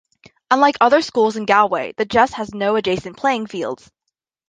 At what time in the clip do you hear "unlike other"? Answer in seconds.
0.49-1.03